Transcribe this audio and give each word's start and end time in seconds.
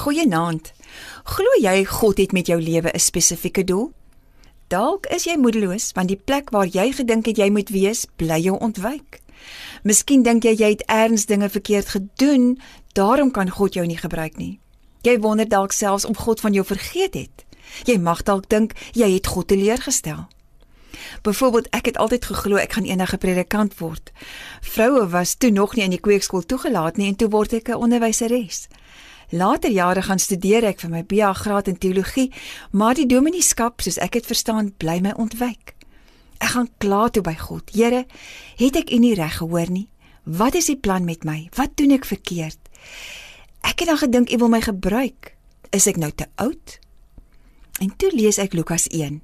Goeienaand. 0.00 0.72
Glo 1.28 1.58
jy 1.60 1.82
God 1.84 2.16
het 2.22 2.32
met 2.32 2.46
jou 2.48 2.56
lewe 2.60 2.88
'n 2.92 2.98
spesifieke 2.98 3.64
doel? 3.64 3.92
Dalk 4.68 5.06
is 5.06 5.24
jy 5.24 5.36
moedeloos 5.36 5.92
want 5.92 6.08
die 6.08 6.20
plek 6.24 6.50
waar 6.50 6.66
jy 6.66 6.92
gedink 6.92 7.26
het 7.26 7.36
jy 7.36 7.50
moet 7.50 7.68
wees, 7.68 8.06
bly 8.16 8.40
jou 8.40 8.58
ontwyk. 8.58 9.20
Miskien 9.82 10.22
dink 10.22 10.42
jy 10.42 10.54
jy 10.56 10.68
het 10.68 10.82
erns 10.86 11.26
dinge 11.26 11.48
verkeerd 11.48 11.88
gedoen, 11.88 12.58
daarom 12.92 13.30
kan 13.30 13.50
God 13.50 13.74
jou 13.74 13.86
nie 13.86 13.96
gebruik 13.96 14.36
nie. 14.36 14.60
Jy 15.02 15.18
wonder 15.18 15.48
dalk 15.48 15.72
selfs 15.72 16.04
of 16.04 16.16
God 16.16 16.40
van 16.40 16.52
jou 16.52 16.64
vergeet 16.64 17.14
het. 17.14 17.44
Jy 17.84 17.98
mag 17.98 18.22
dalk 18.22 18.48
dink 18.48 18.72
jy 18.92 19.12
het 19.12 19.26
God 19.26 19.48
teleurgestel. 19.48 20.28
Byvoorbeeld, 21.22 21.68
ek 21.70 21.86
het 21.86 21.96
altyd 21.96 22.24
geglo 22.24 22.56
ek 22.56 22.72
gaan 22.72 22.84
enige 22.84 23.16
predikant 23.16 23.78
word. 23.78 24.12
Vroue 24.60 25.08
was 25.08 25.34
toe 25.34 25.50
nog 25.50 25.74
nie 25.74 25.84
in 25.84 25.90
die 25.90 26.00
kweekskool 26.00 26.42
toegelaat 26.46 26.96
nie 26.96 27.08
en 27.08 27.16
toe 27.16 27.28
word 27.28 27.52
ek 27.52 27.68
'n 27.68 27.74
onderwyseres. 27.74 28.68
Later 29.30 29.70
jare 29.70 30.02
gaan 30.02 30.18
studeer 30.18 30.64
ek 30.64 30.80
vir 30.82 30.90
my 30.90 31.04
BA 31.06 31.32
graad 31.38 31.68
in 31.70 31.78
teologie, 31.78 32.32
maar 32.74 32.94
die 32.98 33.06
domineeskap, 33.06 33.80
soos 33.80 33.98
ek 34.02 34.18
dit 34.18 34.26
verstaan, 34.26 34.72
bly 34.82 34.98
my 35.04 35.12
ontwyk. 35.14 35.76
Ek 36.40 36.54
gaan 36.56 36.70
kla 36.82 37.08
toe 37.14 37.22
by 37.22 37.36
God. 37.38 37.70
Here, 37.70 38.06
het 38.58 38.76
ek 38.76 38.90
U 38.90 38.98
nie 38.98 39.14
reg 39.14 39.38
gehoor 39.38 39.70
nie? 39.70 39.86
Wat 40.24 40.54
is 40.58 40.70
U 40.72 40.76
plan 40.76 41.04
met 41.04 41.24
my? 41.24 41.48
Wat 41.54 41.76
doen 41.78 41.94
ek 41.94 42.08
verkeerd? 42.08 42.58
Ek 43.62 43.82
het 43.82 43.88
dan 43.88 44.00
gedink 44.02 44.32
U 44.32 44.38
wil 44.42 44.52
my 44.52 44.60
gebruik. 44.64 45.34
Is 45.70 45.86
ek 45.86 46.00
nou 46.00 46.10
te 46.10 46.26
oud? 46.42 46.78
En 47.80 47.92
toe 47.96 48.10
lees 48.12 48.40
ek 48.42 48.56
Lukas 48.58 48.88
1. 48.90 49.20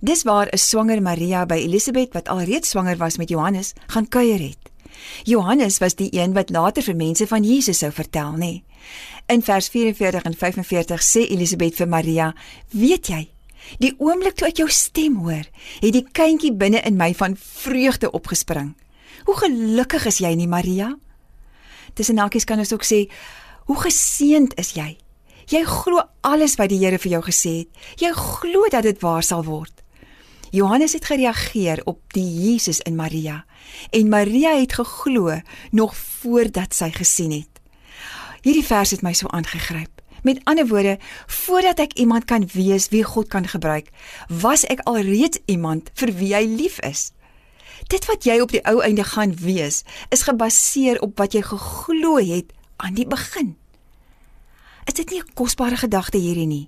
Dis 0.00 0.22
waar 0.22 0.48
'n 0.52 0.58
swanger 0.58 1.02
Maria 1.02 1.46
by 1.46 1.56
Elisabet 1.56 2.12
wat 2.12 2.28
alreeds 2.28 2.68
swanger 2.68 2.96
was 2.96 3.16
met 3.16 3.28
Johannes 3.28 3.72
gaan 3.86 4.08
kuier 4.08 4.38
het. 4.38 4.69
Johannes 5.24 5.78
was 5.78 5.94
die 5.94 6.08
een 6.12 6.32
wat 6.32 6.50
later 6.50 6.82
vir 6.82 6.96
mense 6.96 7.26
van 7.26 7.44
Jesus 7.44 7.78
sou 7.78 7.90
vertel, 7.92 8.32
nê? 8.38 8.62
In 9.30 9.42
vers 9.42 9.68
44 9.68 10.22
en 10.22 10.34
45 10.34 11.02
sê 11.04 11.26
Elisabet 11.28 11.76
vir 11.76 11.88
Maria: 11.88 12.34
"Weet 12.70 13.06
jy, 13.06 13.28
die 13.78 13.94
oomblik 13.98 14.34
toe 14.34 14.48
ek 14.48 14.56
jou 14.56 14.68
stem 14.68 15.16
hoor, 15.16 15.46
het 15.80 15.92
die 15.92 16.06
kindjie 16.12 16.52
binne 16.52 16.80
in 16.80 16.96
my 16.96 17.14
van 17.14 17.36
vreugde 17.36 18.10
opgespring. 18.10 18.74
Hoe 19.24 19.36
gelukkig 19.36 20.06
is 20.06 20.18
jy 20.18 20.34
nie, 20.34 20.48
Maria?" 20.48 20.96
Tussen 21.94 22.14
nakies 22.14 22.44
kan 22.44 22.58
ons 22.58 22.72
ook 22.72 22.84
sê: 22.84 23.10
"Hoe 23.66 23.76
geseënd 23.76 24.54
is 24.58 24.72
jy?" 24.72 24.96
Jy 25.50 25.64
glo 25.66 25.98
alles 26.22 26.54
wat 26.60 26.70
die 26.70 26.78
Here 26.78 26.98
vir 26.98 27.10
jou 27.16 27.22
gesê 27.26 27.52
het. 27.58 27.68
Jy 27.98 28.12
glo 28.14 28.68
dat 28.70 28.86
dit 28.86 29.00
waar 29.02 29.22
sal 29.26 29.42
word. 29.44 29.79
Johannes 30.50 30.92
het 30.92 31.04
gereageer 31.04 31.80
op 31.84 32.00
die 32.12 32.26
Jesus 32.26 32.80
in 32.80 32.96
Maria 32.98 33.44
en 33.90 34.08
Maria 34.08 34.56
het 34.58 34.72
geglo 34.72 35.40
nog 35.70 35.96
voordat 35.96 36.74
sy 36.74 36.90
gesien 36.90 37.30
het. 37.30 37.60
Hierdie 38.42 38.64
vers 38.66 38.90
het 38.90 39.04
my 39.06 39.12
so 39.14 39.28
aangegryp. 39.30 40.02
Met 40.22 40.40
ander 40.44 40.66
woorde, 40.66 40.98
voordat 41.26 41.78
ek 41.78 41.94
iemand 42.02 42.26
kan 42.26 42.48
wees 42.52 42.88
wie 42.90 43.04
God 43.06 43.28
kan 43.30 43.46
gebruik, 43.46 43.92
was 44.28 44.66
ek 44.66 44.82
alreeds 44.90 45.38
iemand 45.46 45.92
vir 45.94 46.12
wie 46.18 46.34
hy 46.34 46.42
lief 46.50 46.80
is. 46.82 47.12
Dit 47.86 48.10
wat 48.10 48.26
jy 48.26 48.40
op 48.42 48.50
die 48.50 48.64
ou 48.66 48.82
einde 48.82 49.06
gaan 49.06 49.36
wees, 49.38 49.84
is 50.10 50.26
gebaseer 50.26 50.98
op 51.00 51.14
wat 51.22 51.32
jy 51.38 51.44
geglo 51.46 52.18
het 52.18 52.50
aan 52.82 52.98
die 52.98 53.06
begin. 53.06 53.54
Is 54.84 54.98
dit 54.98 55.10
nie 55.10 55.22
'n 55.22 55.34
kosbare 55.34 55.76
gedagte 55.76 56.18
hierdie 56.18 56.46
nie? 56.46 56.66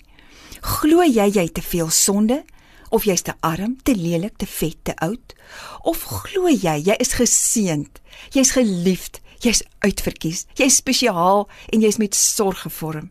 Glo 0.60 1.02
jy 1.02 1.28
jy 1.34 1.48
te 1.48 1.62
veel 1.62 1.90
sonde 1.90 2.44
of 2.92 3.06
jy's 3.08 3.24
te 3.26 3.34
arm, 3.40 3.76
te 3.82 3.94
lelik, 3.96 4.36
te 4.36 4.46
vet, 4.46 4.76
te 4.84 4.94
oud? 5.04 5.34
Of 5.88 6.04
glo 6.22 6.52
jy 6.52 6.76
jy 6.84 6.96
is 7.00 7.16
geseënd, 7.18 8.00
jy's 8.36 8.52
geliefd, 8.56 9.20
jy's 9.42 9.64
uitverkies, 9.82 10.46
jy's 10.60 10.78
spesiaal 10.78 11.48
en 11.72 11.82
jy's 11.82 11.98
met 11.98 12.14
sorg 12.14 12.62
gevorm? 12.66 13.10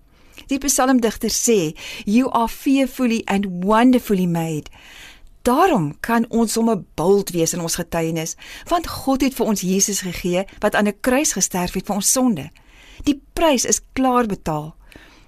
Die 0.50 0.60
psalmdigter 0.60 1.30
sê, 1.30 1.76
"You 2.06 2.30
are 2.32 2.48
fearfully 2.48 3.22
and 3.26 3.64
wonderfully 3.64 4.26
made." 4.26 4.70
Daarom 5.42 5.96
kan 6.00 6.26
ons 6.30 6.52
sommer 6.52 6.84
bold 6.96 7.30
wees 7.30 7.54
in 7.54 7.62
ons 7.62 7.76
getuienis, 7.76 8.36
want 8.70 8.88
God 8.88 9.22
het 9.22 9.34
vir 9.34 9.46
ons 9.46 9.62
Jesus 9.62 10.02
gegee 10.02 10.46
wat 10.60 10.76
aan 10.76 10.88
'n 10.88 11.00
kruis 11.02 11.34
gesterf 11.34 11.74
het 11.74 11.86
vir 11.86 11.96
ons 11.96 12.12
sonde. 12.12 12.50
Die 13.04 13.22
prys 13.34 13.66
is 13.66 13.82
klaar 13.94 14.26
betaal. 14.26 14.76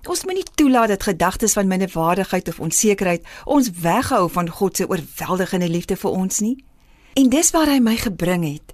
Ons 0.03 0.25
moet 0.27 0.35
nie 0.35 0.47
toelaat 0.55 0.91
dat 0.91 1.03
gedagtes 1.03 1.53
van 1.53 1.67
minderwaardigheid 1.67 2.47
of 2.47 2.59
onsekerheid 2.59 3.27
ons 3.45 3.69
weghou 3.79 4.29
van 4.29 4.49
God 4.49 4.77
se 4.77 4.87
oorweldigende 4.89 5.69
liefde 5.69 5.95
vir 5.95 6.11
ons 6.11 6.39
nie. 6.39 6.57
En 7.13 7.29
dis 7.29 7.51
waar 7.55 7.69
hy 7.71 7.79
my 7.79 7.95
gebring 7.97 8.43
het. 8.43 8.73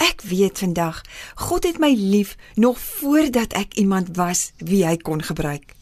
Ek 0.00 0.22
weet 0.24 0.62
vandag, 0.62 1.02
God 1.34 1.66
het 1.68 1.78
my 1.78 1.90
lief 1.92 2.36
nog 2.54 2.78
voordat 2.78 3.52
ek 3.52 3.76
iemand 3.82 4.16
was 4.16 4.52
wie 4.56 4.86
hy 4.86 4.96
kon 4.96 5.20
gebruik. 5.22 5.74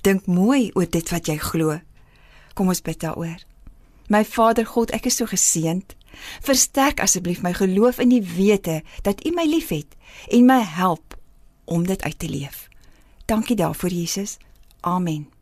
Dink 0.00 0.26
mooi 0.26 0.70
oor 0.74 0.88
dit 0.88 1.12
wat 1.12 1.28
jy 1.28 1.36
glo. 1.36 1.76
Kom 2.54 2.72
ons 2.72 2.82
bid 2.82 3.00
daaroor. 3.04 3.44
My 4.08 4.24
Vader 4.24 4.64
God, 4.66 4.94
ek 4.96 5.10
is 5.10 5.20
so 5.20 5.28
geseënd. 5.28 5.94
Versterk 6.40 7.04
asseblief 7.04 7.44
my 7.44 7.52
geloof 7.54 8.00
in 8.00 8.10
die 8.14 8.24
wete 8.24 8.80
dat 9.04 9.20
U 9.26 9.34
my 9.36 9.44
liefhet 9.44 9.92
en 10.32 10.48
my 10.48 10.62
help 10.64 11.18
om 11.70 11.84
dit 11.86 12.02
uit 12.02 12.18
te 12.18 12.28
leef. 12.28 12.69
Dankie 13.30 13.56
daarvoor 13.56 13.90
Jesus. 13.90 14.36
Amen. 14.80 15.39